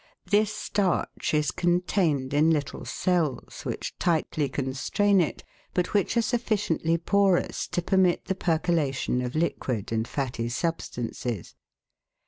This 0.25 0.51
starch 0.51 1.31
is 1.31 1.51
contained 1.51 2.33
in 2.33 2.49
little 2.49 2.85
cells, 2.85 3.61
which 3.65 3.95
tightly 3.99 4.49
constrain 4.49 5.21
it, 5.21 5.43
but 5.75 5.93
which 5.93 6.17
are 6.17 6.23
sufficiently 6.23 6.97
porous 6.97 7.67
to 7.67 7.83
permit 7.83 8.25
the 8.25 8.33
percolation 8.33 9.21
of 9.21 9.35
liquid 9.35 9.91
and 9.91 10.07
fatty 10.07 10.49
substances. 10.49 11.53